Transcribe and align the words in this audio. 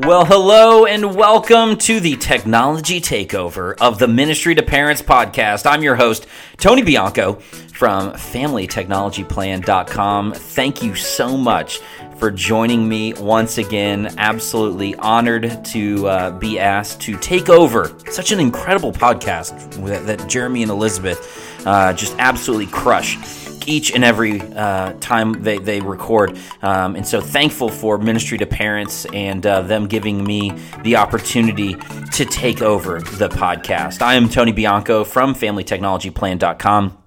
Well, 0.00 0.24
hello 0.24 0.86
and 0.86 1.14
welcome 1.14 1.76
to 1.76 2.00
the 2.00 2.16
technology 2.16 3.00
takeover 3.00 3.76
of 3.80 4.00
the 4.00 4.08
Ministry 4.08 4.56
to 4.56 4.62
Parents 4.64 5.00
podcast. 5.00 5.70
I'm 5.70 5.84
your 5.84 5.94
host, 5.94 6.26
Tony 6.56 6.82
Bianco 6.82 7.34
from 7.34 8.10
FamilyTechnologyPlan.com. 8.10 10.32
Thank 10.32 10.82
you 10.82 10.96
so 10.96 11.36
much 11.36 11.78
for 12.18 12.32
joining 12.32 12.88
me 12.88 13.14
once 13.14 13.58
again. 13.58 14.12
Absolutely 14.18 14.96
honored 14.96 15.64
to 15.66 16.08
uh, 16.08 16.36
be 16.40 16.58
asked 16.58 17.00
to 17.02 17.16
take 17.18 17.48
over 17.48 17.96
such 18.10 18.32
an 18.32 18.40
incredible 18.40 18.90
podcast 18.90 20.06
that, 20.06 20.28
Jeremy 20.28 20.62
and 20.62 20.72
Elizabeth 20.72 21.64
uh, 21.66 21.92
just 21.92 22.16
absolutely 22.18 22.66
crush 22.66 23.43
each 23.66 23.92
and 23.92 24.04
every 24.04 24.40
uh, 24.40 24.92
time 24.94 25.42
they, 25.42 25.58
they 25.58 25.80
record. 25.80 26.38
Um, 26.62 26.96
and 26.96 27.06
so 27.06 27.20
thankful 27.20 27.68
for 27.68 27.98
Ministry 27.98 28.38
to 28.38 28.46
Parents 28.46 29.06
and 29.06 29.44
uh, 29.46 29.62
them 29.62 29.86
giving 29.86 30.24
me 30.24 30.52
the 30.82 30.96
opportunity 30.96 31.74
to 32.12 32.24
take 32.24 32.62
over 32.62 33.00
the 33.00 33.28
podcast. 33.28 34.02
I 34.02 34.14
am 34.14 34.28
Tony 34.28 34.52
Bianco 34.52 35.04
from 35.04 35.34
FamilyTechnologyPlan.com. 35.34 36.98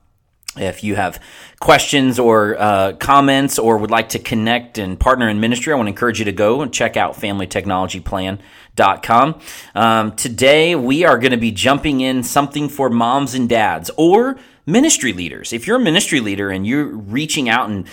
If 0.57 0.83
you 0.83 0.95
have 0.95 1.21
questions 1.59 2.19
or 2.19 2.59
uh, 2.59 2.93
comments 2.93 3.59
or 3.59 3.77
would 3.77 3.91
like 3.91 4.09
to 4.09 4.19
connect 4.19 4.77
and 4.77 4.99
partner 4.99 5.29
in 5.29 5.39
ministry, 5.39 5.73
I 5.73 5.75
want 5.75 5.87
to 5.87 5.91
encourage 5.91 6.19
you 6.19 6.25
to 6.25 6.31
go 6.31 6.61
and 6.61 6.73
check 6.73 6.97
out 6.97 7.13
familytechnologyplan.com. 8.77 9.39
Um, 9.75 10.15
today, 10.15 10.75
we 10.75 11.03
are 11.03 11.17
going 11.17 11.31
to 11.31 11.37
be 11.37 11.51
jumping 11.51 12.01
in 12.01 12.23
something 12.23 12.69
for 12.69 12.89
moms 12.89 13.33
and 13.33 13.49
dads 13.49 13.91
or 13.97 14.37
ministry 14.65 15.13
leaders. 15.13 15.53
If 15.53 15.67
you're 15.67 15.77
a 15.77 15.83
ministry 15.83 16.19
leader 16.19 16.49
and 16.49 16.65
you're 16.65 16.87
reaching 16.87 17.49
out 17.49 17.69
and 17.69 17.87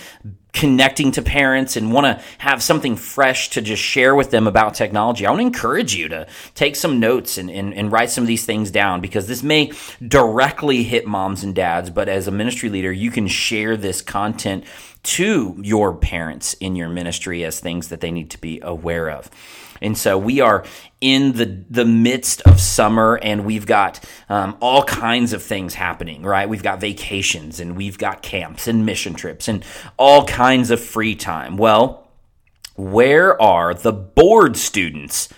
connecting 0.51 1.11
to 1.11 1.21
parents 1.21 1.75
and 1.75 1.91
want 1.91 2.05
to 2.05 2.23
have 2.37 2.63
something 2.63 2.95
fresh 2.95 3.49
to 3.49 3.61
just 3.61 3.81
share 3.81 4.15
with 4.15 4.31
them 4.31 4.47
about 4.47 4.73
technology, 4.73 5.25
I 5.25 5.29
want 5.29 5.41
to 5.41 5.47
encourage 5.47 5.93
you 5.95 6.07
to 6.09 6.27
take 6.53 6.77
some 6.77 6.99
notes 7.01 7.37
and, 7.37 7.49
and, 7.49 7.73
and, 7.73 7.91
write 7.91 8.09
some 8.09 8.23
of 8.23 8.29
these 8.29 8.45
things 8.45 8.71
down 8.71 9.01
because 9.01 9.27
this 9.27 9.43
may 9.43 9.73
directly 10.05 10.83
hit 10.83 11.07
moms 11.07 11.43
and 11.43 11.53
dads, 11.53 11.89
but 11.89 12.07
as 12.07 12.27
a 12.27 12.31
ministry 12.31 12.69
leader, 12.69 12.91
you 12.91 13.11
can 13.11 13.27
share 13.27 13.75
this 13.75 14.01
content 14.01 14.63
to 15.03 15.59
your 15.61 15.93
parents 15.93 16.53
in 16.55 16.77
your 16.77 16.89
ministry 16.89 17.43
as 17.43 17.59
things 17.59 17.89
that 17.89 17.99
they 17.99 18.11
need 18.11 18.31
to 18.31 18.39
be 18.39 18.61
aware 18.61 19.09
of. 19.09 19.29
And 19.81 19.97
so 19.97 20.17
we 20.17 20.39
are 20.41 20.63
in 21.01 21.33
the 21.33 21.63
the 21.69 21.85
midst 21.85 22.41
of 22.41 22.59
summer, 22.59 23.19
and 23.21 23.45
we've 23.45 23.65
got 23.65 24.03
um, 24.29 24.57
all 24.61 24.83
kinds 24.83 25.33
of 25.33 25.43
things 25.43 25.73
happening. 25.73 26.23
Right? 26.23 26.47
We've 26.47 26.63
got 26.63 26.79
vacations, 26.79 27.59
and 27.59 27.75
we've 27.75 27.97
got 27.97 28.21
camps 28.21 28.67
and 28.67 28.85
mission 28.85 29.13
trips, 29.13 29.47
and 29.47 29.63
all 29.97 30.25
kinds 30.25 30.71
of 30.71 30.79
free 30.79 31.15
time. 31.15 31.57
Well, 31.57 32.07
where 32.75 33.41
are 33.41 33.73
the 33.73 33.93
bored 33.93 34.57
students? 34.57 35.29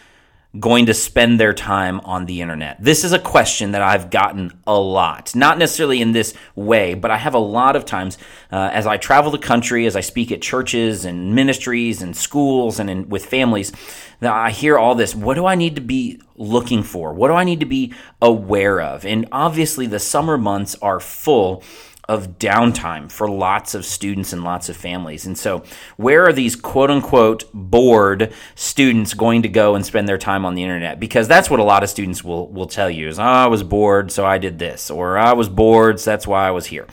Going 0.59 0.85
to 0.87 0.93
spend 0.93 1.39
their 1.39 1.53
time 1.53 1.99
on 2.01 2.25
the 2.25 2.41
internet? 2.41 2.77
This 2.79 3.03
is 3.03 3.13
a 3.13 3.19
question 3.19 3.71
that 3.71 3.81
I've 3.81 4.09
gotten 4.09 4.59
a 4.65 4.79
lot. 4.79 5.35
Not 5.35 5.57
necessarily 5.57 6.01
in 6.01 6.11
this 6.11 6.33
way, 6.55 6.93
but 6.93 7.11
I 7.11 7.17
have 7.17 7.33
a 7.33 7.39
lot 7.39 7.75
of 7.75 7.85
times 7.85 8.17
uh, 8.51 8.69
as 8.71 8.87
I 8.87 8.97
travel 8.97 9.31
the 9.31 9.37
country, 9.37 9.85
as 9.85 9.95
I 9.95 10.01
speak 10.01 10.31
at 10.31 10.41
churches 10.41 11.05
and 11.05 11.35
ministries 11.35 12.01
and 12.01 12.15
schools 12.15 12.79
and 12.79 12.89
in, 12.89 13.09
with 13.09 13.25
families, 13.25 13.71
that 14.19 14.33
I 14.33 14.51
hear 14.51 14.77
all 14.77 14.95
this. 14.95 15.13
What 15.13 15.35
do 15.35 15.45
I 15.45 15.55
need 15.55 15.75
to 15.75 15.81
be 15.81 16.21
looking 16.35 16.83
for? 16.83 17.13
What 17.13 17.27
do 17.27 17.33
I 17.33 17.43
need 17.43 17.59
to 17.59 17.65
be 17.65 17.93
aware 18.21 18.81
of? 18.81 19.05
And 19.05 19.27
obviously, 19.31 19.87
the 19.87 19.99
summer 19.99 20.37
months 20.37 20.75
are 20.81 20.99
full 20.99 21.63
of 22.07 22.39
downtime 22.39 23.11
for 23.11 23.29
lots 23.29 23.75
of 23.75 23.83
students 23.83 24.31
and 24.31 24.43
lots 24.43 24.69
of 24.69 24.77
families. 24.77 25.25
And 25.25 25.37
so, 25.37 25.63
where 25.97 26.25
are 26.25 26.31
these 26.31 26.55
quote 26.55 26.89
unquote 26.89 27.43
bored 27.53 28.33
students 28.55 29.13
going 29.13 29.41
to 29.41 29.49
go 29.49 29.75
and 29.75 29.85
spend 29.85 30.07
their 30.07 30.17
time 30.17 30.45
on 30.45 30.55
the 30.55 30.63
internet? 30.63 30.99
Because 30.99 31.27
that's 31.27 31.49
what 31.49 31.59
a 31.59 31.63
lot 31.63 31.83
of 31.83 31.89
students 31.89 32.23
will, 32.23 32.47
will 32.47 32.67
tell 32.67 32.89
you 32.89 33.09
is, 33.09 33.19
oh, 33.19 33.23
I 33.23 33.47
was 33.47 33.61
bored, 33.61 34.11
so 34.11 34.25
I 34.25 34.37
did 34.37 34.57
this, 34.57 34.89
or 34.89 35.17
ah, 35.17 35.31
I 35.31 35.33
was 35.33 35.49
bored, 35.49 35.99
so 35.99 36.11
that's 36.11 36.25
why 36.25 36.47
I 36.47 36.51
was 36.51 36.67
here. 36.67 36.87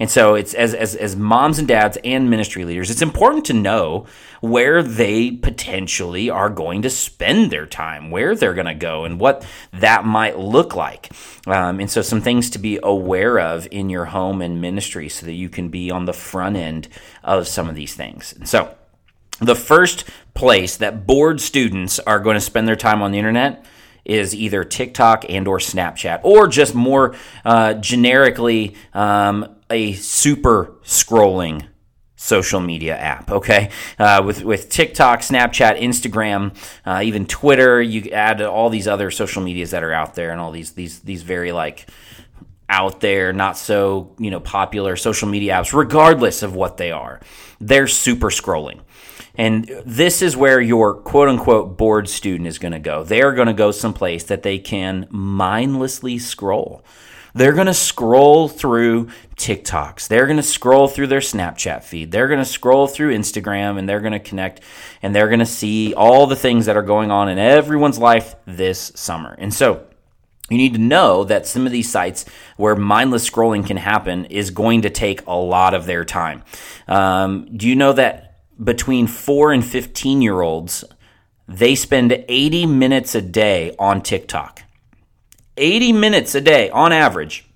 And 0.00 0.10
so, 0.10 0.34
it's 0.34 0.52
as, 0.54 0.74
as, 0.74 0.96
as 0.96 1.14
moms 1.14 1.60
and 1.60 1.68
dads 1.68 1.96
and 2.02 2.28
ministry 2.28 2.64
leaders, 2.64 2.90
it's 2.90 3.02
important 3.02 3.44
to 3.46 3.52
know 3.52 4.06
where 4.40 4.82
they 4.82 5.30
potentially 5.30 6.30
are 6.30 6.50
going 6.50 6.82
to 6.82 6.90
spend 6.90 7.50
their 7.50 7.66
time, 7.66 8.10
where 8.10 8.34
they're 8.34 8.54
going 8.54 8.66
to 8.66 8.74
go, 8.74 9.04
and 9.04 9.20
what 9.20 9.46
that 9.72 10.04
might 10.04 10.38
look 10.38 10.74
like. 10.74 11.10
Um, 11.46 11.80
and 11.80 11.90
so, 11.90 12.02
some 12.02 12.20
things 12.20 12.50
to 12.50 12.58
be 12.58 12.78
aware 12.82 13.38
of 13.38 13.68
in 13.70 13.90
your 13.90 14.06
home 14.06 14.42
and 14.42 14.60
ministry 14.60 15.08
so 15.08 15.26
that 15.26 15.32
you 15.32 15.48
can 15.48 15.68
be 15.68 15.90
on 15.90 16.04
the 16.04 16.12
front 16.12 16.56
end 16.56 16.88
of 17.22 17.48
some 17.48 17.68
of 17.68 17.74
these 17.74 17.94
things. 17.94 18.32
And 18.32 18.48
so, 18.48 18.74
the 19.40 19.54
first 19.54 20.04
place 20.34 20.76
that 20.78 21.06
bored 21.06 21.40
students 21.40 21.98
are 22.00 22.20
going 22.20 22.34
to 22.34 22.40
spend 22.40 22.66
their 22.66 22.76
time 22.76 23.02
on 23.02 23.12
the 23.12 23.18
internet 23.18 23.64
is 24.04 24.34
either 24.34 24.64
TikTok 24.64 25.26
and 25.28 25.48
or 25.48 25.58
Snapchat, 25.58 26.20
or 26.22 26.46
just 26.46 26.74
more 26.74 27.16
uh, 27.44 27.74
generically 27.74 28.74
um, 28.94 29.56
a 29.68 29.94
super 29.94 30.74
scrolling 30.84 31.66
social 32.16 32.60
media 32.60 32.96
app. 32.96 33.30
Okay, 33.30 33.70
uh, 33.98 34.22
with 34.24 34.42
with 34.42 34.68
TikTok, 34.70 35.20
Snapchat, 35.20 35.80
Instagram, 35.80 36.56
uh, 36.84 37.02
even 37.04 37.26
Twitter. 37.26 37.80
You 37.80 38.10
add 38.10 38.42
all 38.42 38.70
these 38.70 38.88
other 38.88 39.10
social 39.10 39.42
medias 39.42 39.70
that 39.70 39.84
are 39.84 39.92
out 39.92 40.14
there, 40.14 40.32
and 40.32 40.40
all 40.40 40.50
these 40.50 40.72
these 40.72 41.00
these 41.00 41.22
very 41.22 41.52
like 41.52 41.86
out 42.68 43.00
there, 43.00 43.32
not 43.32 43.56
so 43.56 44.14
you 44.18 44.30
know 44.30 44.40
popular 44.40 44.96
social 44.96 45.28
media 45.28 45.54
apps. 45.54 45.72
Regardless 45.72 46.42
of 46.42 46.54
what 46.54 46.78
they 46.78 46.90
are, 46.90 47.20
they're 47.60 47.86
super 47.86 48.30
scrolling. 48.30 48.80
And 49.38 49.70
this 49.84 50.22
is 50.22 50.34
where 50.34 50.60
your 50.60 50.94
quote 50.94 51.28
unquote 51.28 51.76
bored 51.76 52.08
student 52.08 52.48
is 52.48 52.58
going 52.58 52.72
to 52.72 52.78
go. 52.78 53.04
They're 53.04 53.32
going 53.32 53.48
to 53.48 53.52
go 53.52 53.70
someplace 53.70 54.24
that 54.24 54.42
they 54.42 54.58
can 54.58 55.06
mindlessly 55.10 56.18
scroll. 56.18 56.82
They're 57.36 57.52
going 57.52 57.66
to 57.66 57.74
scroll 57.74 58.48
through 58.48 59.10
TikToks. 59.36 60.08
They're 60.08 60.26
going 60.26 60.38
to 60.38 60.42
scroll 60.42 60.88
through 60.88 61.08
their 61.08 61.20
Snapchat 61.20 61.82
feed. 61.82 62.10
They're 62.10 62.28
going 62.28 62.40
to 62.40 62.46
scroll 62.46 62.86
through 62.86 63.14
Instagram 63.14 63.78
and 63.78 63.86
they're 63.86 64.00
going 64.00 64.14
to 64.14 64.18
connect 64.18 64.62
and 65.02 65.14
they're 65.14 65.28
going 65.28 65.40
to 65.40 65.46
see 65.46 65.92
all 65.92 66.26
the 66.26 66.34
things 66.34 66.64
that 66.64 66.78
are 66.78 66.82
going 66.82 67.10
on 67.10 67.28
in 67.28 67.38
everyone's 67.38 67.98
life 67.98 68.36
this 68.46 68.90
summer. 68.94 69.36
And 69.38 69.52
so, 69.52 69.86
you 70.48 70.56
need 70.56 70.74
to 70.74 70.80
know 70.80 71.24
that 71.24 71.46
some 71.46 71.66
of 71.66 71.72
these 71.72 71.90
sites 71.90 72.24
where 72.56 72.76
mindless 72.76 73.28
scrolling 73.28 73.66
can 73.66 73.76
happen 73.76 74.26
is 74.26 74.50
going 74.50 74.82
to 74.82 74.90
take 74.90 75.26
a 75.26 75.34
lot 75.34 75.74
of 75.74 75.86
their 75.86 76.04
time. 76.04 76.42
Um, 76.86 77.48
do 77.56 77.68
you 77.68 77.74
know 77.74 77.92
that 77.92 78.38
between 78.62 79.08
4 79.08 79.52
and 79.52 79.64
15 79.64 80.22
year 80.22 80.40
olds, 80.40 80.84
they 81.48 81.74
spend 81.74 82.24
80 82.28 82.64
minutes 82.66 83.14
a 83.14 83.20
day 83.20 83.74
on 83.78 84.00
TikTok? 84.00 84.62
80 85.56 85.92
minutes 85.92 86.34
a 86.34 86.40
day 86.40 86.70
on 86.70 86.92
average. 86.92 87.46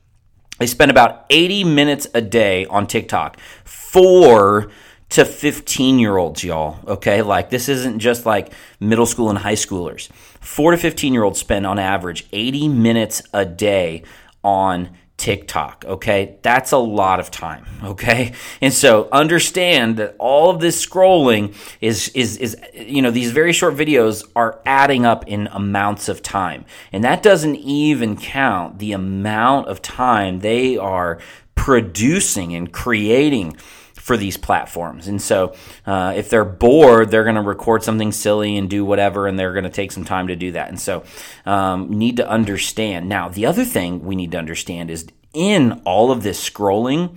They 0.58 0.66
spend 0.66 0.90
about 0.90 1.24
80 1.30 1.64
minutes 1.64 2.06
a 2.12 2.20
day 2.20 2.66
on 2.66 2.86
TikTok. 2.86 3.38
Four 3.64 4.70
to 5.10 5.24
15 5.24 5.98
year 5.98 6.16
olds, 6.16 6.44
y'all. 6.44 6.78
Okay. 6.86 7.22
Like 7.22 7.50
this 7.50 7.68
isn't 7.68 7.98
just 7.98 8.26
like 8.26 8.52
middle 8.78 9.06
school 9.06 9.28
and 9.28 9.38
high 9.38 9.54
schoolers. 9.54 10.10
Four 10.40 10.70
to 10.70 10.76
15 10.76 11.12
year 11.12 11.24
olds 11.24 11.38
spend 11.38 11.66
on 11.66 11.78
average 11.78 12.26
80 12.32 12.68
minutes 12.68 13.22
a 13.32 13.44
day 13.44 14.02
on 14.42 14.96
TikTok. 15.20 15.84
Okay. 15.86 16.38
That's 16.40 16.72
a 16.72 16.78
lot 16.78 17.20
of 17.20 17.30
time. 17.30 17.66
Okay. 17.84 18.32
And 18.62 18.72
so 18.72 19.06
understand 19.12 19.98
that 19.98 20.16
all 20.18 20.48
of 20.48 20.60
this 20.60 20.84
scrolling 20.84 21.54
is, 21.82 22.08
is, 22.14 22.38
is, 22.38 22.56
you 22.74 23.02
know, 23.02 23.10
these 23.10 23.30
very 23.30 23.52
short 23.52 23.74
videos 23.74 24.26
are 24.34 24.62
adding 24.64 25.04
up 25.04 25.28
in 25.28 25.46
amounts 25.48 26.08
of 26.08 26.22
time. 26.22 26.64
And 26.90 27.04
that 27.04 27.22
doesn't 27.22 27.56
even 27.56 28.16
count 28.16 28.78
the 28.78 28.92
amount 28.92 29.68
of 29.68 29.82
time 29.82 30.40
they 30.40 30.78
are 30.78 31.18
producing 31.54 32.54
and 32.54 32.72
creating 32.72 33.58
for 34.00 34.16
these 34.16 34.36
platforms. 34.36 35.06
And 35.06 35.22
so, 35.22 35.54
uh, 35.86 36.14
if 36.16 36.30
they're 36.30 36.44
bored, 36.44 37.10
they're 37.10 37.22
going 37.22 37.36
to 37.36 37.42
record 37.42 37.84
something 37.84 38.10
silly 38.10 38.56
and 38.56 38.68
do 38.68 38.84
whatever, 38.84 39.28
and 39.28 39.38
they're 39.38 39.52
going 39.52 39.64
to 39.64 39.70
take 39.70 39.92
some 39.92 40.04
time 40.04 40.28
to 40.28 40.36
do 40.36 40.52
that. 40.52 40.68
And 40.68 40.80
so, 40.80 41.04
um, 41.46 41.90
need 41.90 42.16
to 42.16 42.28
understand. 42.28 43.08
Now, 43.08 43.28
the 43.28 43.46
other 43.46 43.64
thing 43.64 44.04
we 44.04 44.16
need 44.16 44.32
to 44.32 44.38
understand 44.38 44.90
is 44.90 45.06
in 45.32 45.80
all 45.84 46.10
of 46.10 46.22
this 46.22 46.48
scrolling 46.48 47.16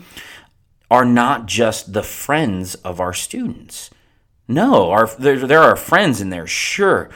are 0.89 1.05
not 1.05 1.45
just 1.45 1.93
the 1.93 2.03
friends 2.03 2.75
of 2.75 2.99
our 2.99 3.13
students. 3.13 3.89
No, 4.47 4.91
our, 4.91 5.07
there, 5.17 5.47
there 5.47 5.61
are 5.61 5.75
friends 5.75 6.21
in 6.21 6.29
there, 6.29 6.45
sure, 6.45 7.09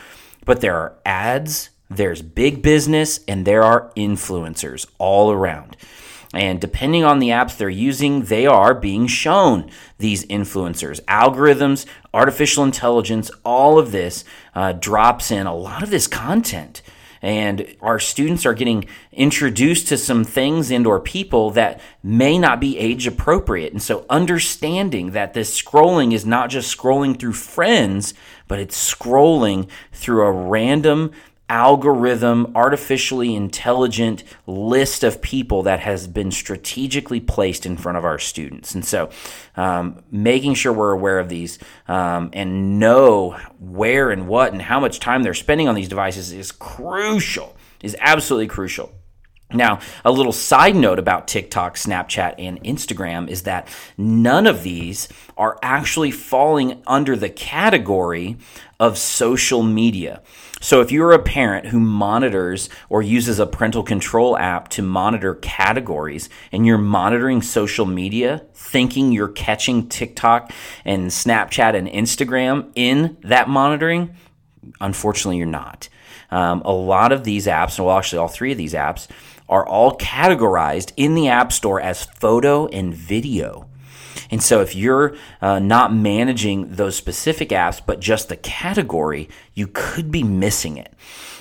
but 0.45 0.61
there 0.61 0.75
are 0.75 0.97
ads, 1.05 1.69
there's 1.89 2.21
big 2.21 2.61
business, 2.61 3.19
and 3.27 3.45
there 3.45 3.63
are 3.63 3.91
influencers 3.95 4.87
all 4.97 5.31
around. 5.31 5.77
And 6.33 6.59
depending 6.59 7.03
on 7.03 7.19
the 7.19 7.29
apps 7.29 7.57
they're 7.57 7.69
using, 7.69 8.23
they 8.23 8.45
are 8.45 8.73
being 8.73 9.07
shown 9.07 9.69
these 9.97 10.25
influencers. 10.25 11.01
Algorithms, 11.05 11.85
artificial 12.13 12.63
intelligence, 12.63 13.31
all 13.45 13.79
of 13.79 13.91
this 13.91 14.25
uh, 14.53 14.73
drops 14.73 15.31
in 15.31 15.47
a 15.47 15.55
lot 15.55 15.83
of 15.83 15.89
this 15.89 16.07
content. 16.07 16.81
And 17.21 17.75
our 17.81 17.99
students 17.99 18.45
are 18.45 18.53
getting 18.53 18.85
introduced 19.11 19.87
to 19.87 19.97
some 19.97 20.23
things 20.23 20.71
and 20.71 20.85
or 20.85 20.99
people 20.99 21.51
that 21.51 21.81
may 22.03 22.37
not 22.37 22.59
be 22.59 22.77
age 22.77 23.07
appropriate. 23.07 23.73
And 23.73 23.81
so 23.81 24.05
understanding 24.09 25.11
that 25.11 25.33
this 25.33 25.61
scrolling 25.61 26.13
is 26.13 26.25
not 26.25 26.49
just 26.49 26.75
scrolling 26.75 27.19
through 27.19 27.33
friends 27.33 28.13
but 28.47 28.59
it's 28.59 28.93
scrolling 28.93 29.67
through 29.91 30.21
a 30.21 30.31
random 30.31 31.11
algorithm, 31.49 32.51
artificially 32.55 33.35
intelligent 33.35 34.23
list 34.45 35.03
of 35.03 35.21
people 35.21 35.63
that 35.63 35.79
has 35.79 36.07
been 36.07 36.31
strategically 36.31 37.19
placed 37.19 37.65
in 37.65 37.77
front 37.77 37.97
of 37.97 38.05
our 38.05 38.19
students. 38.19 38.75
And 38.75 38.83
so, 38.83 39.09
um, 39.55 40.03
making 40.11 40.55
sure 40.55 40.73
we're 40.73 40.91
aware 40.91 41.19
of 41.19 41.29
these 41.29 41.57
um, 41.87 42.29
and 42.33 42.79
know 42.79 43.39
where 43.59 44.11
and 44.11 44.27
what 44.27 44.51
and 44.51 44.61
how 44.61 44.79
much 44.79 44.99
time 44.99 45.23
they're 45.23 45.33
spending 45.33 45.67
on 45.67 45.75
these 45.75 45.89
devices 45.89 46.33
is 46.33 46.51
crucial, 46.51 47.55
is 47.81 47.95
absolutely 47.99 48.47
crucial. 48.47 48.91
Now, 49.53 49.79
a 50.03 50.11
little 50.11 50.33
side 50.33 50.75
note 50.75 50.99
about 50.99 51.29
TikTok, 51.29 51.75
Snapchat, 51.75 52.35
and 52.37 52.61
Instagram 52.63 53.29
is 53.29 53.43
that 53.43 53.69
none 53.97 54.45
of 54.45 54.63
these 54.63 55.07
are 55.37 55.57
actually 55.63 56.11
falling 56.11 56.81
under 56.85 57.15
the 57.15 57.29
category 57.29 58.35
of 58.77 58.97
social 58.97 59.63
media. 59.63 60.21
So 60.59 60.81
if 60.81 60.91
you're 60.91 61.13
a 61.13 61.19
parent 61.19 61.67
who 61.67 61.79
monitors 61.79 62.69
or 62.89 63.01
uses 63.01 63.39
a 63.39 63.45
parental 63.45 63.83
control 63.83 64.37
app 64.37 64.67
to 64.69 64.81
monitor 64.81 65.35
categories 65.35 66.29
and 66.51 66.65
you're 66.65 66.77
monitoring 66.77 67.41
social 67.41 67.85
media, 67.85 68.43
thinking 68.53 69.13
you're 69.13 69.29
catching 69.29 69.87
TikTok 69.87 70.51
and 70.83 71.07
Snapchat 71.07 71.73
and 71.73 71.87
Instagram 71.87 72.69
in 72.75 73.15
that 73.21 73.47
monitoring, 73.47 74.13
unfortunately, 74.81 75.37
you're 75.37 75.45
not. 75.45 75.87
Um, 76.31 76.61
a 76.65 76.73
lot 76.73 77.13
of 77.13 77.23
these 77.23 77.47
apps, 77.47 77.79
well, 77.79 77.97
actually, 77.97 78.19
all 78.19 78.27
three 78.27 78.51
of 78.51 78.57
these 78.57 78.73
apps, 78.73 79.07
are 79.49 79.65
all 79.65 79.97
categorized 79.97 80.91
in 80.97 81.15
the 81.15 81.27
App 81.27 81.51
Store 81.51 81.79
as 81.79 82.03
photo 82.03 82.67
and 82.67 82.93
video. 82.93 83.67
And 84.29 84.43
so 84.43 84.61
if 84.61 84.75
you're 84.75 85.15
uh, 85.41 85.59
not 85.59 85.93
managing 85.93 86.75
those 86.75 86.95
specific 86.95 87.49
apps, 87.49 87.81
but 87.85 87.99
just 87.99 88.29
the 88.29 88.35
category, 88.35 89.29
you 89.53 89.67
could 89.71 90.11
be 90.11 90.23
missing 90.23 90.77
it. 90.77 90.93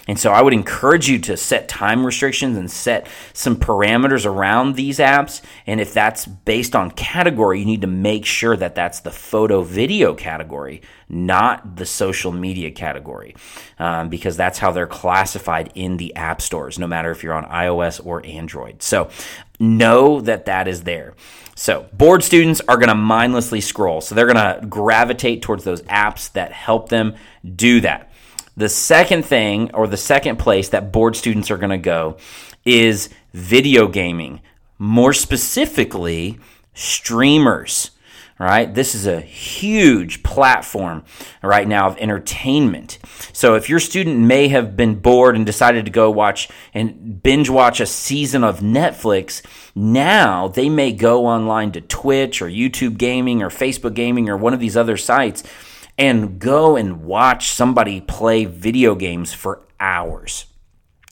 And 0.06 0.18
so 0.18 0.32
I 0.32 0.40
would 0.40 0.52
encourage 0.52 1.08
you 1.08 1.18
to 1.20 1.36
set 1.36 1.68
time 1.68 2.06
restrictions 2.06 2.56
and 2.56 2.70
set 2.70 3.08
some 3.32 3.56
parameters 3.56 4.24
around 4.24 4.74
these 4.76 4.98
apps. 4.98 5.42
And 5.66 5.80
if 5.80 5.92
that's 5.92 6.26
based 6.26 6.76
on 6.76 6.92
category, 6.92 7.60
you 7.60 7.66
need 7.66 7.80
to 7.80 7.88
make 7.88 8.24
sure 8.24 8.56
that 8.56 8.74
that's 8.74 9.00
the 9.00 9.10
photo 9.10 9.62
video 9.62 10.14
category, 10.14 10.82
not 11.08 11.76
the 11.76 11.86
social 11.86 12.30
media 12.30 12.70
category, 12.70 13.34
um, 13.78 14.08
because 14.08 14.36
that's 14.36 14.58
how 14.58 14.70
they're 14.70 14.86
classified 14.86 15.72
in 15.74 15.96
the 15.96 16.14
app 16.14 16.40
stores, 16.40 16.78
no 16.78 16.86
matter 16.86 17.10
if 17.10 17.24
you're 17.24 17.34
on 17.34 17.44
iOS 17.44 18.04
or 18.04 18.24
Android. 18.24 18.82
So 18.82 19.10
know 19.58 20.20
that 20.20 20.46
that 20.46 20.68
is 20.68 20.84
there. 20.84 21.14
So, 21.58 21.88
bored 21.94 22.22
students 22.22 22.60
are 22.68 22.76
going 22.76 22.90
to 22.90 22.94
mindlessly 22.94 23.62
scroll. 23.62 24.02
So, 24.02 24.14
they're 24.14 24.30
going 24.30 24.36
to 24.36 24.66
gravitate 24.66 25.40
towards 25.40 25.64
those 25.64 25.80
apps 25.84 26.30
that 26.32 26.52
help 26.52 26.90
them 26.90 27.14
do 27.54 27.80
that. 27.80 28.12
The 28.56 28.68
second 28.68 29.24
thing, 29.24 29.70
or 29.74 29.86
the 29.86 29.96
second 29.96 30.38
place 30.38 30.70
that 30.70 30.92
bored 30.92 31.16
students 31.16 31.50
are 31.50 31.58
going 31.58 31.70
to 31.70 31.78
go, 31.78 32.16
is 32.64 33.10
video 33.32 33.86
gaming. 33.86 34.40
More 34.78 35.12
specifically, 35.12 36.38
streamers 36.74 37.90
right? 38.38 38.74
This 38.74 38.94
is 38.94 39.06
a 39.06 39.20
huge 39.20 40.22
platform 40.22 41.04
right 41.42 41.66
now 41.66 41.86
of 41.86 41.98
entertainment. 41.98 42.98
So 43.32 43.54
if 43.54 43.70
your 43.70 43.80
student 43.80 44.18
may 44.18 44.48
have 44.48 44.76
been 44.76 44.96
bored 44.96 45.36
and 45.36 45.46
decided 45.46 45.86
to 45.86 45.90
go 45.90 46.10
watch 46.10 46.48
and 46.74 47.22
binge 47.22 47.48
watch 47.48 47.80
a 47.80 47.86
season 47.86 48.44
of 48.44 48.60
Netflix, 48.60 49.42
now 49.74 50.48
they 50.48 50.68
may 50.68 50.92
go 50.92 51.26
online 51.26 51.72
to 51.72 51.80
Twitch 51.80 52.42
or 52.42 52.48
YouTube 52.48 52.98
Gaming 52.98 53.42
or 53.42 53.48
Facebook 53.48 53.94
Gaming 53.94 54.28
or 54.28 54.36
one 54.36 54.52
of 54.52 54.60
these 54.60 54.76
other 54.76 54.96
sites 54.96 55.42
and 55.98 56.38
go 56.38 56.76
and 56.76 57.04
watch 57.04 57.50
somebody 57.50 58.00
play 58.00 58.44
video 58.44 58.94
games 58.94 59.32
for 59.32 59.66
hours. 59.80 60.46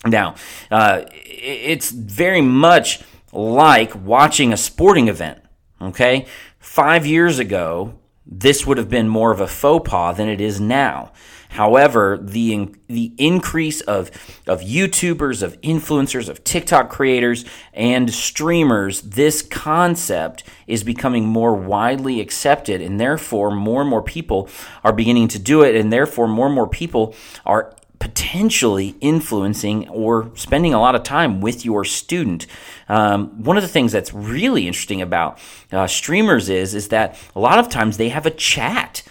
Now, 0.07 0.35
uh, 0.71 1.05
it's 1.13 1.91
very 1.91 2.43
much 2.43 3.03
like 3.33 3.95
watching 3.95 4.53
a 4.53 4.57
sporting 4.57 5.09
event. 5.09 5.41
Okay, 5.81 6.27
Five 6.65 7.07
years 7.07 7.39
ago, 7.39 8.01
this 8.27 8.67
would 8.67 8.79
have 8.79 8.89
been 8.89 9.07
more 9.07 9.31
of 9.31 9.39
a 9.39 9.47
faux 9.47 9.89
pas 9.89 10.17
than 10.17 10.29
it 10.29 10.41
is 10.41 10.61
now. 10.61 11.13
However, 11.55 12.19
the 12.21 12.69
the 12.89 13.13
increase 13.17 13.81
of 13.83 14.11
of 14.45 14.61
YouTubers, 14.63 15.41
of 15.41 15.61
influencers, 15.61 16.29
of 16.29 16.43
TikTok 16.43 16.91
creators 16.91 17.45
and 17.73 18.13
streamers, 18.13 19.03
this 19.03 19.41
concept 19.41 20.43
is 20.67 20.83
becoming 20.83 21.27
more 21.27 21.55
widely 21.55 22.21
accepted 22.21 22.81
and 22.81 22.99
therefore 22.99 23.53
more 23.53 23.83
and 23.83 23.89
more 23.89 24.03
people 24.03 24.49
are 24.83 24.93
beginning 24.93 25.29
to 25.29 25.39
do 25.39 25.63
it 25.63 25.77
and 25.77 25.93
therefore 25.93 26.27
more 26.27 26.47
and 26.47 26.57
more 26.57 26.67
people 26.67 27.15
are 27.47 27.73
potentially 28.01 28.97
influencing 29.01 29.89
or 29.91 30.33
spending 30.35 30.75
a 30.75 30.81
lot 30.81 30.97
of 30.97 31.05
time 31.05 31.41
with 31.41 31.65
your 31.65 31.85
student. 31.85 32.49
Um, 32.89 33.45
one 33.45 33.57
of 33.57 33.63
the 33.63 33.69
things 33.69 33.93
that's 33.93 34.13
really 34.13 34.67
interesting 34.67 35.01
about 35.01 35.39
uh, 35.71 35.87
streamers 35.87 36.49
is 36.49 36.75
is 36.75 36.89
that 36.89 37.17
a 37.37 37.41
lot 37.41 37.61
of 37.61 37.69
times 37.69 37.97
they 37.97 38.09
have 38.09 38.27
a 38.27 38.31
chat, 38.31 39.05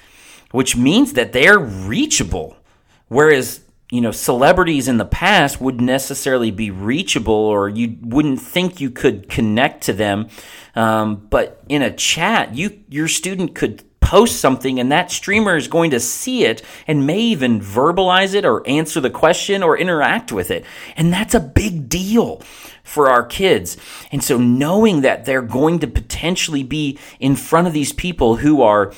which 0.53 0.77
means 0.77 1.13
that 1.13 1.33
they're 1.33 1.57
reachable, 1.57 2.55
whereas 3.07 3.61
you 3.91 3.99
know 3.99 4.11
celebrities 4.11 4.87
in 4.87 4.97
the 4.97 5.05
past 5.05 5.59
would 5.59 5.81
necessarily 5.81 6.51
be 6.51 6.69
reachable 6.69 7.33
or 7.33 7.67
you 7.67 7.97
wouldn't 8.01 8.39
think 8.39 8.79
you 8.79 8.91
could 8.91 9.27
connect 9.29 9.83
to 9.83 9.93
them. 9.93 10.29
Um, 10.75 11.27
but 11.29 11.63
in 11.67 11.81
a 11.81 11.91
chat 11.91 12.55
you 12.55 12.83
your 12.87 13.07
student 13.07 13.55
could 13.55 13.83
post 14.03 14.39
something 14.39 14.79
and 14.79 14.91
that 14.91 15.09
streamer 15.09 15.55
is 15.55 15.67
going 15.67 15.91
to 15.91 15.99
see 15.99 16.43
it 16.43 16.61
and 16.87 17.07
may 17.07 17.19
even 17.19 17.61
verbalize 17.61 18.35
it 18.35 18.45
or 18.45 18.67
answer 18.67 18.99
the 18.99 19.09
question 19.09 19.63
or 19.63 19.77
interact 19.77 20.31
with 20.31 20.51
it. 20.51 20.65
And 20.97 21.11
that's 21.11 21.33
a 21.33 21.39
big 21.39 21.87
deal 21.87 22.41
for 22.83 23.09
our 23.09 23.25
kids. 23.25 23.77
And 24.11 24.21
so 24.21 24.37
knowing 24.37 25.01
that 25.01 25.23
they're 25.23 25.41
going 25.41 25.79
to 25.79 25.87
potentially 25.87 26.63
be 26.63 26.99
in 27.19 27.35
front 27.35 27.65
of 27.65 27.73
these 27.73 27.93
people 27.93 28.35
who 28.35 28.61
are 28.61 28.93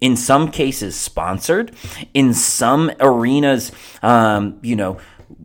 in 0.00 0.16
some 0.16 0.50
cases 0.50 0.94
sponsored, 0.94 1.74
in 2.12 2.34
some 2.34 2.92
arenas, 3.00 3.72
um, 4.02 4.58
you 4.62 4.76
know, 4.76 4.98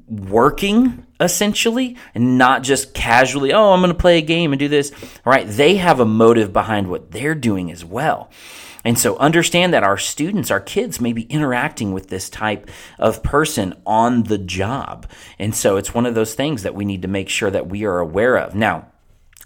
working 0.08 1.07
essentially 1.20 1.98
and 2.14 2.38
not 2.38 2.64
just 2.64 2.94
casually, 2.94 3.54
oh, 3.54 3.72
I'm 3.74 3.82
going 3.82 3.92
to 3.92 3.98
play 3.98 4.18
a 4.18 4.22
game 4.22 4.52
and 4.54 4.60
do 4.60 4.68
this. 4.68 4.92
Right. 5.26 5.48
They 5.48 5.78
have 5.78 6.00
a 6.00 6.06
motive 6.06 6.54
behind 6.54 6.90
what 6.90 7.12
they're 7.12 7.36
doing 7.36 7.72
as 7.72 7.84
well. 7.84 8.30
And 8.84 8.98
so 8.98 9.18
understand 9.18 9.74
that 9.74 9.84
our 9.84 9.98
students, 9.98 10.50
our 10.50 10.62
kids 10.62 11.02
may 11.02 11.12
be 11.12 11.24
interacting 11.24 11.92
with 11.92 12.08
this 12.08 12.30
type 12.30 12.70
of 12.98 13.22
person 13.22 13.74
on 13.86 14.24
the 14.24 14.38
job. 14.38 15.10
And 15.38 15.54
so 15.54 15.76
it's 15.76 15.94
one 15.94 16.06
of 16.06 16.16
those 16.16 16.36
things 16.36 16.64
that 16.64 16.76
we 16.76 16.86
need 16.86 17.02
to 17.02 17.10
make 17.10 17.28
sure 17.28 17.52
that 17.52 17.68
we 17.68 17.84
are 17.84 18.00
aware 18.00 18.38
of. 18.38 18.56
Now, 18.56 18.88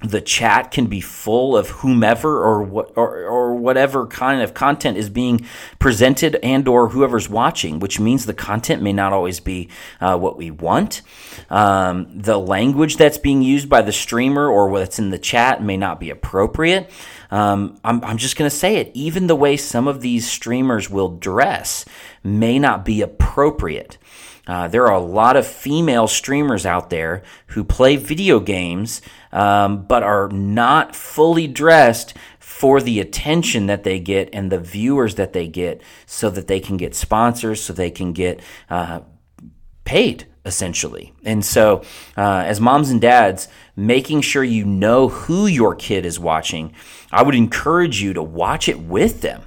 the 0.03 0.21
chat 0.21 0.71
can 0.71 0.87
be 0.87 0.99
full 0.99 1.55
of 1.55 1.69
whomever 1.69 2.43
or 2.43 2.63
what 2.63 2.91
or, 2.95 3.23
or 3.25 3.55
whatever 3.55 4.07
kind 4.07 4.41
of 4.41 4.53
content 4.53 4.97
is 4.97 5.09
being 5.09 5.45
presented 5.79 6.35
and 6.41 6.67
or 6.67 6.89
whoever's 6.89 7.29
watching 7.29 7.79
which 7.79 7.99
means 7.99 8.25
the 8.25 8.33
content 8.33 8.81
may 8.81 8.93
not 8.93 9.13
always 9.13 9.39
be 9.39 9.69
uh, 9.99 10.17
what 10.17 10.37
we 10.37 10.51
want. 10.51 11.01
Um, 11.49 12.07
the 12.13 12.37
language 12.37 12.97
that's 12.97 13.17
being 13.17 13.41
used 13.41 13.69
by 13.69 13.81
the 13.81 13.91
streamer 13.91 14.47
or 14.47 14.69
what's 14.69 14.99
in 14.99 15.09
the 15.09 15.19
chat 15.19 15.63
may 15.63 15.77
not 15.77 15.99
be 15.99 16.09
appropriate 16.09 16.89
um, 17.31 17.79
I'm, 17.83 18.03
I'm 18.03 18.17
just 18.17 18.37
going 18.37 18.49
to 18.49 18.55
say 18.55 18.75
it. 18.75 18.91
Even 18.93 19.27
the 19.27 19.35
way 19.35 19.57
some 19.57 19.87
of 19.87 20.01
these 20.01 20.29
streamers 20.29 20.89
will 20.89 21.17
dress 21.17 21.85
may 22.23 22.59
not 22.59 22.85
be 22.85 23.01
appropriate. 23.01 23.97
Uh, 24.47 24.67
there 24.67 24.85
are 24.87 24.95
a 24.95 24.99
lot 24.99 25.37
of 25.37 25.47
female 25.47 26.07
streamers 26.07 26.65
out 26.65 26.89
there 26.89 27.23
who 27.47 27.63
play 27.63 27.95
video 27.95 28.39
games, 28.39 29.01
um, 29.31 29.83
but 29.83 30.03
are 30.03 30.27
not 30.29 30.95
fully 30.95 31.47
dressed 31.47 32.13
for 32.39 32.81
the 32.81 32.99
attention 32.99 33.67
that 33.67 33.83
they 33.83 33.99
get 33.99 34.29
and 34.33 34.51
the 34.51 34.59
viewers 34.59 35.15
that 35.15 35.33
they 35.33 35.47
get 35.47 35.81
so 36.05 36.29
that 36.29 36.47
they 36.47 36.59
can 36.59 36.75
get 36.75 36.93
sponsors, 36.93 37.63
so 37.63 37.71
they 37.71 37.91
can 37.91 38.13
get 38.13 38.41
uh, 38.69 38.99
paid 39.85 40.25
essentially. 40.45 41.13
And 41.23 41.45
so, 41.45 41.83
uh, 42.17 42.43
as 42.45 42.59
moms 42.59 42.89
and 42.89 42.99
dads, 42.99 43.47
making 43.75 44.21
sure 44.21 44.43
you 44.43 44.65
know 44.65 45.09
who 45.09 45.47
your 45.47 45.75
kid 45.75 46.05
is 46.05 46.19
watching, 46.19 46.73
I 47.11 47.23
would 47.23 47.35
encourage 47.35 48.01
you 48.01 48.13
to 48.13 48.23
watch 48.23 48.67
it 48.67 48.79
with 48.79 49.21
them. 49.21 49.43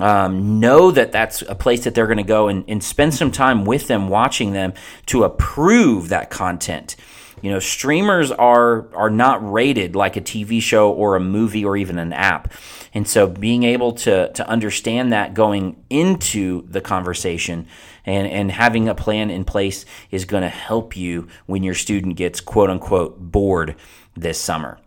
Um, 0.00 0.58
know 0.58 0.90
that 0.90 1.12
that's 1.12 1.42
a 1.42 1.54
place 1.54 1.84
that 1.84 1.94
they're 1.94 2.08
going 2.08 2.16
to 2.16 2.24
go 2.24 2.48
and, 2.48 2.64
and 2.66 2.82
spend 2.82 3.14
some 3.14 3.30
time 3.30 3.64
with 3.64 3.86
them, 3.86 4.08
watching 4.08 4.52
them 4.52 4.74
to 5.06 5.22
approve 5.22 6.08
that 6.08 6.30
content. 6.30 6.96
You 7.42 7.50
know, 7.50 7.60
streamers 7.60 8.32
are 8.32 8.88
are 8.96 9.10
not 9.10 9.52
rated 9.52 9.94
like 9.94 10.16
a 10.16 10.20
TV 10.20 10.60
show 10.60 10.90
or 10.90 11.14
a 11.14 11.20
movie 11.20 11.64
or 11.64 11.76
even 11.76 11.98
an 11.98 12.12
app. 12.12 12.52
And 12.92 13.06
so 13.06 13.28
being 13.28 13.62
able 13.62 13.92
to 13.92 14.32
to 14.32 14.48
understand 14.48 15.12
that 15.12 15.34
going 15.34 15.76
into 15.90 16.66
the 16.66 16.80
conversation 16.80 17.66
and, 18.04 18.26
and 18.26 18.50
having 18.50 18.88
a 18.88 18.94
plan 18.94 19.30
in 19.30 19.44
place 19.44 19.84
is 20.10 20.24
going 20.24 20.42
to 20.42 20.48
help 20.48 20.96
you 20.96 21.28
when 21.46 21.62
your 21.62 21.74
student 21.74 22.16
gets 22.16 22.40
quote 22.40 22.70
unquote 22.70 23.18
bored 23.18 23.76
this 24.16 24.40
summer. 24.40 24.78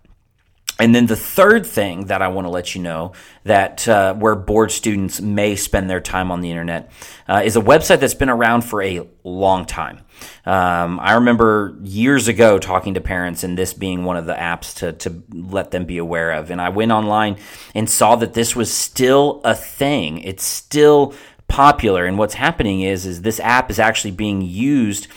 And 0.80 0.94
then 0.94 1.08
the 1.08 1.16
third 1.16 1.66
thing 1.66 2.06
that 2.06 2.22
I 2.22 2.28
want 2.28 2.46
to 2.46 2.50
let 2.50 2.76
you 2.76 2.82
know 2.82 3.14
that 3.46 3.88
uh, 3.88 4.14
where 4.14 4.36
bored 4.36 4.72
students 4.72 5.20
may 5.20 5.56
spend 5.56 5.90
their 5.90 6.00
time 6.00 6.32
on 6.32 6.42
the 6.42 6.52
internet 6.52 6.92
uh, 7.28 7.42
is 7.44 7.56
a 7.56 7.62
website 7.62 8.00
that's 8.00 8.14
been 8.14 8.30
around 8.30 8.62
for 8.62 8.84
a 8.84 9.08
long 9.24 9.66
time. 9.66 10.02
Um, 10.46 11.00
I 11.00 11.14
remember 11.14 11.76
years 11.82 12.28
ago 12.28 12.60
talking 12.60 12.94
to 12.94 13.02
parents 13.02 13.44
and 13.44 13.58
this 13.58 13.74
being 13.74 14.04
one 14.04 14.18
of 14.18 14.28
the 14.28 14.36
apps 14.36 14.76
to, 14.78 14.94
to 14.94 15.24
let 15.32 15.72
them 15.72 15.86
be 15.86 15.98
aware 15.98 16.34
of. 16.34 16.52
And 16.52 16.62
I 16.62 16.70
went 16.70 16.92
online 16.92 17.38
and 17.74 17.90
saw 17.90 18.16
that 18.18 18.34
this 18.34 18.56
was 18.56 18.72
still 18.72 19.42
a 19.44 19.56
thing. 19.56 20.20
It's 20.20 20.44
still 20.44 21.16
popular. 21.48 22.06
And 22.06 22.18
what's 22.18 22.34
happening 22.34 22.82
is 22.82 23.06
is 23.06 23.22
this 23.22 23.40
app 23.40 23.70
is 23.70 23.80
actually 23.80 24.12
being 24.12 24.42
used 24.42 25.08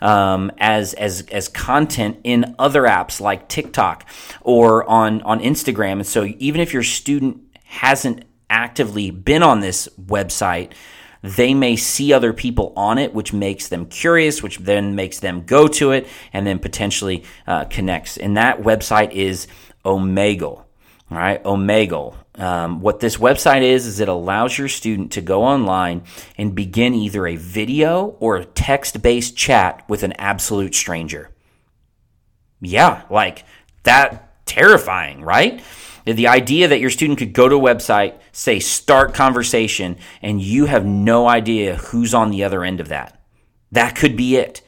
um, 0.00 0.50
as 0.58 0.94
as 0.94 1.22
as 1.30 1.48
content 1.48 2.18
in 2.24 2.54
other 2.58 2.82
apps 2.82 3.20
like 3.20 3.48
TikTok 3.48 4.08
or 4.40 4.88
on 4.88 5.22
on 5.22 5.40
Instagram. 5.40 5.92
And 5.92 6.06
so 6.06 6.24
even 6.38 6.60
if 6.60 6.72
your 6.72 6.82
student 6.82 7.40
hasn't 7.64 8.24
actively 8.48 9.10
been 9.10 9.42
on 9.42 9.60
this 9.60 9.88
website, 10.00 10.72
they 11.22 11.54
may 11.54 11.76
see 11.76 12.12
other 12.12 12.32
people 12.32 12.72
on 12.76 12.98
it, 12.98 13.12
which 13.12 13.32
makes 13.32 13.68
them 13.68 13.86
curious, 13.86 14.42
which 14.42 14.58
then 14.58 14.94
makes 14.94 15.20
them 15.20 15.44
go 15.44 15.68
to 15.68 15.92
it 15.92 16.08
and 16.32 16.46
then 16.46 16.58
potentially 16.58 17.24
uh, 17.46 17.64
connects. 17.66 18.16
And 18.16 18.36
that 18.36 18.62
website 18.62 19.12
is 19.12 19.46
Omegle. 19.84 20.64
All 21.10 21.18
right, 21.18 21.42
Omegle. 21.42 22.14
Um, 22.36 22.80
what 22.80 23.00
this 23.00 23.16
website 23.16 23.62
is, 23.62 23.86
is 23.86 23.98
it 23.98 24.08
allows 24.08 24.56
your 24.56 24.68
student 24.68 25.12
to 25.12 25.20
go 25.20 25.42
online 25.42 26.04
and 26.38 26.54
begin 26.54 26.94
either 26.94 27.26
a 27.26 27.34
video 27.36 28.16
or 28.20 28.36
a 28.36 28.44
text 28.44 29.02
based 29.02 29.36
chat 29.36 29.84
with 29.88 30.04
an 30.04 30.12
absolute 30.12 30.74
stranger. 30.74 31.30
Yeah, 32.60 33.02
like 33.10 33.44
that 33.82 34.46
terrifying, 34.46 35.22
right? 35.22 35.62
The 36.04 36.28
idea 36.28 36.68
that 36.68 36.80
your 36.80 36.90
student 36.90 37.18
could 37.18 37.32
go 37.32 37.48
to 37.48 37.56
a 37.56 37.60
website, 37.60 38.14
say 38.32 38.60
start 38.60 39.12
conversation, 39.12 39.96
and 40.22 40.40
you 40.40 40.66
have 40.66 40.86
no 40.86 41.28
idea 41.28 41.76
who's 41.76 42.14
on 42.14 42.30
the 42.30 42.44
other 42.44 42.64
end 42.64 42.80
of 42.80 42.88
that. 42.88 43.20
That 43.72 43.96
could 43.96 44.16
be 44.16 44.36
it. 44.36 44.62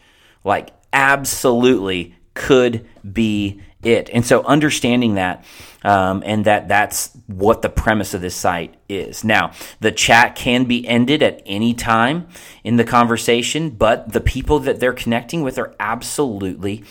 Like, 0.44 0.70
absolutely 0.92 2.16
could 2.34 2.86
be 3.10 3.60
it. 3.82 4.10
And 4.12 4.24
so 4.24 4.42
understanding 4.44 5.14
that 5.14 5.44
um, 5.84 6.22
and 6.24 6.44
that 6.44 6.68
that's 6.68 7.10
what 7.26 7.62
the 7.62 7.68
premise 7.68 8.14
of 8.14 8.20
this 8.20 8.36
site 8.36 8.74
is. 8.88 9.24
Now, 9.24 9.52
the 9.80 9.92
chat 9.92 10.36
can 10.36 10.64
be 10.64 10.86
ended 10.86 11.22
at 11.22 11.42
any 11.44 11.74
time 11.74 12.28
in 12.62 12.76
the 12.76 12.84
conversation, 12.84 13.70
but 13.70 14.12
the 14.12 14.20
people 14.20 14.60
that 14.60 14.80
they're 14.80 14.92
connecting 14.92 15.42
with 15.42 15.58
are 15.58 15.74
absolutely 15.80 16.84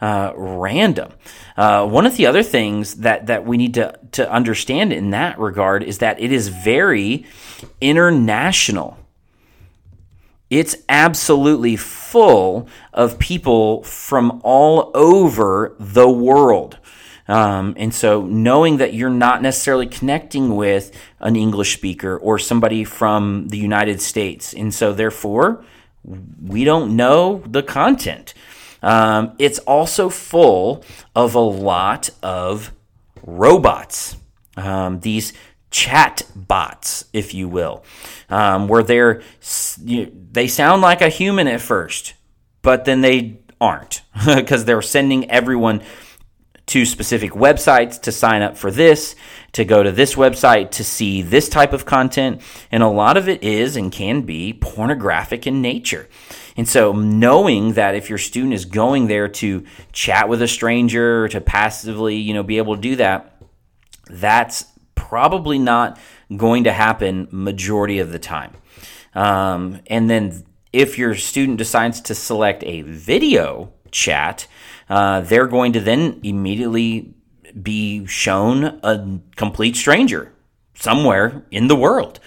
uh, 0.00 0.32
random. 0.36 1.12
Uh, 1.56 1.86
one 1.86 2.06
of 2.06 2.16
the 2.16 2.26
other 2.26 2.42
things 2.42 2.96
that, 2.96 3.26
that 3.26 3.46
we 3.46 3.56
need 3.56 3.74
to, 3.74 3.98
to 4.12 4.30
understand 4.30 4.92
in 4.92 5.10
that 5.10 5.38
regard 5.38 5.82
is 5.82 5.98
that 5.98 6.20
it 6.20 6.30
is 6.30 6.48
very 6.48 7.24
international. 7.80 8.98
It's 10.48 10.76
absolutely 10.88 11.76
full 11.76 12.68
of 12.92 13.18
people 13.18 13.82
from 13.82 14.40
all 14.44 14.90
over 14.94 15.74
the 15.78 16.08
world. 16.08 16.78
Um, 17.28 17.74
and 17.76 17.92
so 17.92 18.22
knowing 18.22 18.76
that 18.76 18.94
you're 18.94 19.10
not 19.10 19.42
necessarily 19.42 19.86
connecting 19.88 20.54
with 20.54 20.96
an 21.18 21.34
English 21.34 21.74
speaker 21.74 22.16
or 22.16 22.38
somebody 22.38 22.84
from 22.84 23.48
the 23.48 23.58
United 23.58 24.00
States. 24.00 24.54
And 24.54 24.72
so 24.72 24.92
therefore, 24.92 25.64
we 26.04 26.62
don't 26.62 26.94
know 26.94 27.42
the 27.46 27.64
content. 27.64 28.32
Um, 28.82 29.34
it's 29.40 29.58
also 29.60 30.08
full 30.08 30.84
of 31.16 31.34
a 31.34 31.40
lot 31.40 32.10
of 32.22 32.72
robots. 33.24 34.16
Um, 34.56 35.00
these 35.00 35.32
chat 35.76 36.22
bots, 36.34 37.04
if 37.12 37.34
you 37.34 37.50
will, 37.50 37.84
um, 38.30 38.66
where 38.66 38.82
they're 38.82 39.20
they 39.84 40.48
sound 40.48 40.80
like 40.80 41.02
a 41.02 41.10
human 41.10 41.46
at 41.46 41.60
first, 41.60 42.14
but 42.62 42.86
then 42.86 43.02
they 43.02 43.40
aren't 43.60 44.00
because 44.34 44.64
they're 44.64 44.80
sending 44.80 45.30
everyone 45.30 45.82
to 46.64 46.86
specific 46.86 47.32
websites 47.32 48.00
to 48.00 48.10
sign 48.10 48.40
up 48.40 48.56
for 48.56 48.70
this, 48.70 49.14
to 49.52 49.66
go 49.66 49.82
to 49.82 49.92
this 49.92 50.14
website 50.14 50.70
to 50.70 50.82
see 50.82 51.20
this 51.20 51.50
type 51.50 51.74
of 51.74 51.84
content. 51.84 52.40
And 52.72 52.82
a 52.82 52.88
lot 52.88 53.18
of 53.18 53.28
it 53.28 53.42
is 53.42 53.76
and 53.76 53.92
can 53.92 54.22
be 54.22 54.54
pornographic 54.54 55.46
in 55.46 55.60
nature. 55.60 56.08
And 56.56 56.66
so 56.66 56.92
knowing 56.92 57.74
that 57.74 57.94
if 57.94 58.08
your 58.08 58.18
student 58.18 58.54
is 58.54 58.64
going 58.64 59.08
there 59.08 59.28
to 59.28 59.64
chat 59.92 60.30
with 60.30 60.40
a 60.40 60.48
stranger, 60.48 61.28
to 61.28 61.40
passively, 61.42 62.16
you 62.16 62.32
know, 62.32 62.42
be 62.42 62.56
able 62.56 62.76
to 62.76 62.80
do 62.80 62.96
that, 62.96 63.36
that's 64.08 64.64
probably 65.08 65.58
not 65.58 65.98
going 66.36 66.64
to 66.64 66.72
happen 66.72 67.28
majority 67.30 67.98
of 67.98 68.10
the 68.12 68.18
time. 68.18 68.52
Um, 69.14 69.80
and 69.86 70.10
then 70.10 70.44
if 70.72 70.98
your 70.98 71.14
student 71.14 71.58
decides 71.58 72.00
to 72.02 72.14
select 72.14 72.62
a 72.64 72.82
video 72.82 73.72
chat, 73.90 74.46
uh, 74.88 75.20
they're 75.20 75.46
going 75.46 75.72
to 75.72 75.80
then 75.80 76.20
immediately 76.22 77.14
be 77.60 78.06
shown 78.06 78.80
a 78.82 79.20
complete 79.36 79.76
stranger 79.76 80.32
somewhere 80.74 81.44
in 81.50 81.68
the 81.68 81.76
world. 81.76 82.20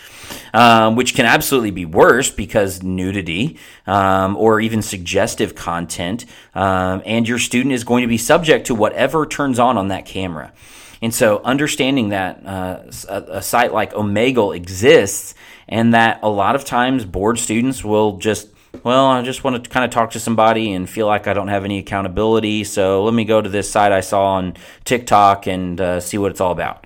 Um, 0.54 0.96
which 0.96 1.16
can 1.16 1.26
absolutely 1.26 1.72
be 1.72 1.86
worse 1.86 2.30
because 2.30 2.84
nudity 2.84 3.58
um, 3.88 4.36
or 4.38 4.62
even 4.62 4.84
suggestive 4.84 5.56
content, 5.56 6.26
um, 6.54 7.02
and 7.04 7.28
your 7.28 7.40
student 7.40 7.74
is 7.74 7.84
going 7.84 8.04
to 8.04 8.08
be 8.08 8.18
subject 8.18 8.68
to 8.68 8.76
whatever 8.76 9.26
turns 9.26 9.58
on 9.58 9.76
on 9.76 9.88
that 9.88 10.06
camera. 10.06 10.54
And 11.02 11.14
so, 11.14 11.42
understanding 11.44 12.10
that 12.10 12.46
uh, 12.46 12.82
a, 13.08 13.42
site 13.42 13.74
like 13.74 13.94
Omegle 13.94 14.56
exists, 14.56 15.34
and 15.68 15.94
that 15.94 16.20
a 16.24 16.30
lot 16.30 16.56
of 16.56 16.66
times 16.66 17.06
bored 17.06 17.40
students 17.40 17.86
will 17.86 18.18
just, 18.18 18.50
well, 18.84 19.06
I 19.06 19.22
just 19.22 19.44
want 19.44 19.64
to 19.64 19.70
kind 19.70 19.86
of 19.86 19.92
talk 19.92 20.12
to 20.12 20.20
somebody 20.20 20.74
and 20.74 20.90
feel 20.90 21.08
like 21.08 21.26
I 21.26 21.34
don't 21.34 21.48
have 21.48 21.64
any 21.64 21.80
accountability. 21.80 22.66
So 22.66 23.04
let 23.04 23.14
me 23.14 23.24
go 23.24 23.42
to 23.42 23.48
this 23.48 23.72
site 23.72 23.92
I 23.94 24.02
saw 24.02 24.26
on 24.34 24.56
TikTok 24.84 25.48
and 25.48 25.80
uh, 25.80 26.00
see 26.02 26.18
what 26.18 26.32
it's 26.32 26.42
all 26.42 26.52
about. 26.52 26.86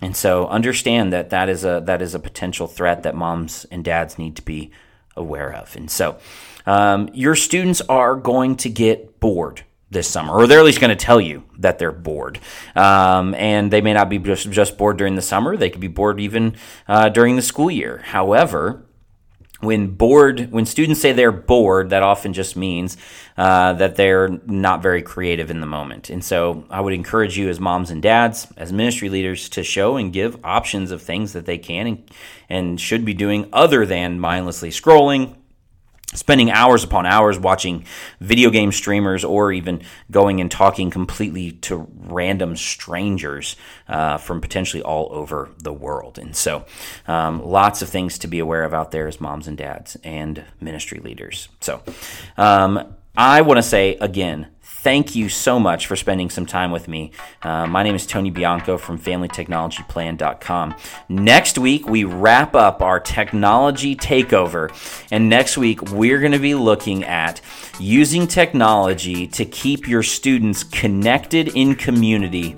And 0.00 0.16
so, 0.16 0.46
understand 0.46 1.12
that 1.12 1.30
that 1.30 1.48
is 1.48 1.64
a 1.64 1.82
that 1.86 2.00
is 2.00 2.14
a 2.14 2.20
potential 2.20 2.68
threat 2.68 3.02
that 3.02 3.16
moms 3.16 3.66
and 3.70 3.84
dads 3.84 4.16
need 4.16 4.36
to 4.36 4.42
be 4.42 4.70
aware 5.16 5.52
of. 5.52 5.74
And 5.74 5.90
so, 5.90 6.18
um, 6.66 7.10
your 7.12 7.34
students 7.34 7.80
are 7.82 8.14
going 8.14 8.54
to 8.56 8.70
get 8.70 9.18
bored 9.18 9.64
this 9.90 10.08
summer, 10.08 10.32
or 10.32 10.46
they're 10.46 10.60
at 10.60 10.64
least 10.64 10.80
going 10.80 10.96
to 10.96 11.04
tell 11.04 11.20
you 11.20 11.42
that 11.58 11.78
they're 11.78 11.90
bored. 11.92 12.38
Um, 12.76 13.34
and 13.34 13.72
they 13.72 13.80
may 13.80 13.92
not 13.92 14.08
be 14.08 14.18
just, 14.18 14.50
just 14.50 14.78
bored 14.78 14.96
during 14.96 15.16
the 15.16 15.22
summer, 15.22 15.56
they 15.56 15.68
could 15.68 15.80
be 15.80 15.88
bored 15.88 16.20
even 16.20 16.56
uh, 16.86 17.08
during 17.08 17.36
the 17.36 17.42
school 17.42 17.70
year. 17.70 17.98
However, 17.98 18.86
when 19.60 19.88
bored, 19.88 20.50
when 20.50 20.64
students 20.64 21.00
say 21.00 21.12
they're 21.12 21.32
bored, 21.32 21.90
that 21.90 22.02
often 22.02 22.32
just 22.32 22.56
means 22.56 22.96
uh, 23.36 23.74
that 23.74 23.96
they're 23.96 24.28
not 24.46 24.80
very 24.80 25.02
creative 25.02 25.50
in 25.50 25.60
the 25.60 25.66
moment. 25.66 26.08
And 26.08 26.24
so 26.24 26.64
I 26.70 26.80
would 26.80 26.94
encourage 26.94 27.36
you, 27.36 27.48
as 27.48 27.60
moms 27.60 27.90
and 27.90 28.02
dads, 28.02 28.46
as 28.56 28.72
ministry 28.72 29.10
leaders, 29.10 29.48
to 29.50 29.62
show 29.62 29.96
and 29.96 30.12
give 30.12 30.38
options 30.44 30.90
of 30.90 31.02
things 31.02 31.34
that 31.34 31.44
they 31.44 31.58
can 31.58 31.86
and, 31.86 32.10
and 32.48 32.80
should 32.80 33.04
be 33.04 33.12
doing 33.12 33.48
other 33.52 33.84
than 33.84 34.18
mindlessly 34.18 34.70
scrolling, 34.70 35.36
spending 36.14 36.50
hours 36.50 36.82
upon 36.82 37.06
hours 37.06 37.38
watching 37.38 37.84
video 38.20 38.50
game 38.50 38.72
streamers 38.72 39.24
or 39.24 39.52
even 39.52 39.82
going 40.10 40.40
and 40.40 40.50
talking 40.50 40.90
completely 40.90 41.52
to 41.52 41.86
random 41.94 42.56
strangers 42.56 43.56
uh, 43.88 44.18
from 44.18 44.40
potentially 44.40 44.82
all 44.82 45.08
over 45.12 45.50
the 45.58 45.72
world. 45.72 46.18
And 46.18 46.34
so, 46.34 46.64
um, 47.06 47.44
lots 47.44 47.82
of 47.82 47.88
things 47.88 48.18
to 48.18 48.26
be 48.26 48.40
aware 48.40 48.64
of 48.64 48.74
out 48.74 48.90
there 48.90 49.06
as 49.06 49.20
moms 49.20 49.46
and 49.46 49.56
dads 49.56 49.96
and 50.02 50.44
ministry 50.60 50.98
leaders. 50.98 51.48
So, 51.60 51.82
um, 52.36 52.94
I 53.16 53.42
want 53.42 53.58
to 53.58 53.62
say 53.62 53.96
again, 54.00 54.48
thank 54.82 55.14
you 55.14 55.28
so 55.28 55.60
much 55.60 55.86
for 55.86 55.94
spending 55.94 56.30
some 56.30 56.46
time 56.46 56.70
with 56.70 56.88
me. 56.88 57.12
Uh, 57.42 57.66
my 57.66 57.82
name 57.82 57.94
is 57.94 58.06
Tony 58.06 58.30
Bianco 58.30 58.78
from 58.78 58.98
FamilyTechnologyPlan.com. 58.98 60.74
Next 61.08 61.58
week, 61.58 61.86
we 61.86 62.04
wrap 62.04 62.54
up 62.54 62.80
our 62.80 62.98
technology 62.98 63.94
takeover. 63.94 64.70
And 65.10 65.28
next 65.28 65.58
week, 65.58 65.82
we're 65.90 66.18
going 66.20 66.32
to 66.32 66.38
be 66.38 66.54
looking 66.54 67.04
at 67.04 67.42
using 67.78 68.26
technology 68.26 69.26
to 69.26 69.44
keep 69.44 69.86
your 69.86 70.02
students 70.02 70.64
connected 70.64 71.48
in 71.56 71.74
community 71.74 72.56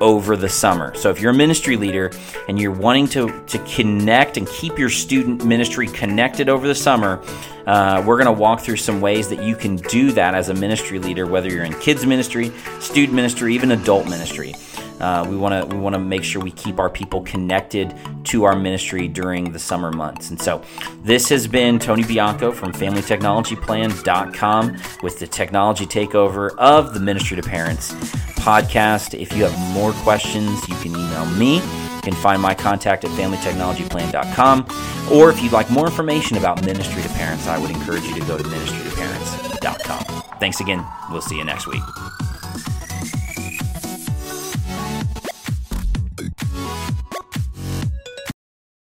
over 0.00 0.36
the 0.36 0.48
summer. 0.48 0.94
So 0.94 1.10
if 1.10 1.20
you're 1.20 1.32
a 1.32 1.34
ministry 1.34 1.76
leader 1.76 2.12
and 2.48 2.58
you're 2.58 2.72
wanting 2.72 3.08
to, 3.08 3.44
to 3.46 3.58
connect 3.64 4.36
and 4.36 4.46
keep 4.48 4.78
your 4.78 4.90
student 4.90 5.44
ministry 5.44 5.86
connected 5.88 6.48
over 6.48 6.66
the 6.66 6.74
summer, 6.74 7.22
Uh, 7.68 8.02
we're 8.06 8.16
going 8.16 8.24
to 8.24 8.32
walk 8.32 8.60
through 8.60 8.76
some 8.76 9.02
ways 9.02 9.28
that 9.28 9.42
you 9.42 9.54
can 9.54 9.76
do 9.76 10.10
that 10.12 10.34
as 10.34 10.48
a 10.48 10.54
ministry 10.54 10.98
leader, 10.98 11.26
whether 11.26 11.50
you're 11.50 11.64
in 11.64 11.78
kids 11.80 12.06
ministry, 12.06 12.50
student 12.80 13.14
ministry, 13.14 13.54
even 13.54 13.72
adult 13.72 14.08
ministry. 14.08 14.54
Uh, 15.00 15.26
we 15.28 15.36
want 15.36 15.52
to 15.52 15.66
we 15.76 15.80
want 15.80 15.94
to 15.94 15.98
make 15.98 16.24
sure 16.24 16.42
we 16.42 16.50
keep 16.50 16.80
our 16.80 16.88
people 16.88 17.20
connected 17.22 17.94
to 18.24 18.44
our 18.44 18.56
ministry 18.56 19.06
during 19.06 19.52
the 19.52 19.58
summer 19.58 19.92
months. 19.92 20.30
And 20.30 20.40
so, 20.40 20.62
this 21.04 21.28
has 21.28 21.46
been 21.46 21.78
Tony 21.78 22.04
Bianco 22.04 22.52
from 22.52 22.72
FamilyTechnologyPlan.com 22.72 24.78
with 25.02 25.18
the 25.18 25.26
technology 25.26 25.84
takeover 25.84 26.56
of 26.56 26.94
the 26.94 27.00
Ministry 27.00 27.36
to 27.36 27.42
Parents 27.42 27.92
podcast. 28.40 29.12
If 29.18 29.36
you 29.36 29.44
have 29.44 29.74
more 29.74 29.92
questions, 29.92 30.66
you 30.68 30.74
can 30.76 30.92
email 30.92 31.26
me. 31.26 31.60
Can 32.08 32.16
find 32.16 32.40
my 32.40 32.54
contact 32.54 33.04
at 33.04 33.10
FamilyTechnologyPlan.com. 33.10 34.66
Or 35.12 35.28
if 35.28 35.42
you'd 35.42 35.52
like 35.52 35.70
more 35.70 35.84
information 35.84 36.38
about 36.38 36.64
Ministry 36.64 37.02
to 37.02 37.08
Parents, 37.10 37.46
I 37.46 37.58
would 37.58 37.70
encourage 37.70 38.04
you 38.04 38.14
to 38.14 38.20
go 38.20 38.38
to 38.38 38.44
MinistryToParents.com. 38.44 40.22
Thanks 40.40 40.60
again. 40.60 40.86
We'll 41.10 41.20
see 41.20 41.36
you 41.36 41.44
next 41.44 41.66
week. 41.66 41.82